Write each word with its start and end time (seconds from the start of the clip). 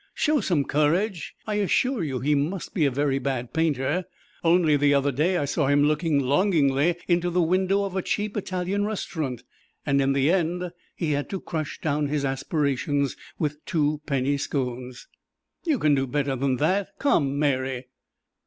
Show 0.15 0.39
some 0.41 0.65
courage. 0.65 1.35
I 1.45 1.57
assure 1.61 2.03
you 2.03 2.21
he 2.21 2.33
must 2.33 2.73
be 2.73 2.85
a 2.85 2.89
very 2.89 3.19
bad 3.19 3.53
painter; 3.53 4.05
only 4.43 4.75
the 4.75 4.95
other 4.95 5.11
day 5.11 5.37
I 5.37 5.45
saw 5.45 5.67
him 5.67 5.83
looking 5.83 6.19
longingly 6.19 6.95
into 7.07 7.29
the 7.29 7.39
window 7.43 7.83
of 7.83 7.95
a 7.95 8.01
cheap 8.01 8.35
Italian 8.35 8.83
restaurant, 8.83 9.43
and 9.85 10.01
in 10.01 10.13
the 10.13 10.31
end 10.31 10.71
he 10.95 11.11
had 11.11 11.29
to 11.29 11.39
crush 11.39 11.79
down 11.81 12.07
his 12.07 12.25
aspirations 12.25 13.15
with 13.37 13.63
two 13.63 14.01
penny 14.07 14.37
scones. 14.37 15.07
You 15.65 15.77
can 15.77 15.93
do 15.93 16.07
better 16.07 16.35
than 16.35 16.55
that. 16.55 16.97
Come, 16.97 17.37
Mary. 17.37 17.85